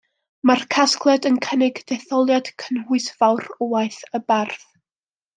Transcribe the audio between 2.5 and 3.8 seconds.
cynhwysfawr o